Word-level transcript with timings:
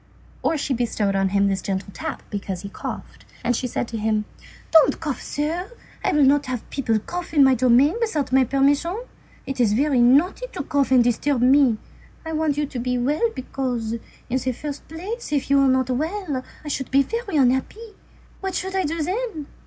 Or 0.41 0.57
she 0.57 0.73
bestowed 0.73 1.15
on 1.15 1.29
him 1.29 1.51
a 1.51 1.55
gentle 1.55 1.89
tap 1.93 2.23
because 2.31 2.61
he 2.63 2.69
coughed, 2.69 3.23
and 3.43 3.55
she 3.55 3.67
said 3.67 3.87
to 3.89 3.99
him:— 3.99 4.25
"Don't 4.71 4.99
cough, 4.99 5.21
sir; 5.21 5.71
I 6.03 6.11
will 6.11 6.23
not 6.23 6.47
have 6.47 6.67
people 6.71 6.97
cough 6.97 7.35
on 7.35 7.43
my 7.43 7.53
domain 7.53 7.93
without 8.01 8.31
my 8.31 8.43
permission. 8.43 8.99
It's 9.45 9.73
very 9.73 9.99
naughty 10.01 10.47
to 10.53 10.63
cough 10.63 10.89
and 10.89 11.03
to 11.03 11.11
disturb 11.11 11.43
me. 11.43 11.77
I 12.25 12.33
want 12.33 12.57
you 12.57 12.65
to 12.65 12.79
be 12.79 12.97
well, 12.97 13.29
because, 13.35 13.93
in 14.27 14.39
the 14.39 14.53
first 14.53 14.87
place, 14.87 15.31
if 15.31 15.51
you 15.51 15.57
were 15.59 15.67
not 15.67 15.91
well, 15.91 16.43
I 16.65 16.67
should 16.67 16.89
be 16.89 17.03
very 17.03 17.37
unhappy. 17.37 17.93
What 18.39 18.55
should 18.55 18.75
I 18.75 18.85
do 18.85 19.03
then?" 19.03 19.45